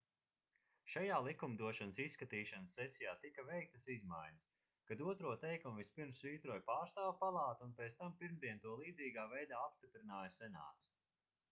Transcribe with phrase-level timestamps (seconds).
[0.91, 4.49] šajā likumdošanas izskatīšanas sesijā tika veiktas izmaiņas
[4.89, 10.37] kad otro teikumu vispirms svītroja pārstāvju palāta un pēc tam pirmdien to līdzīgā veidā apstiprināja
[10.41, 10.91] senāts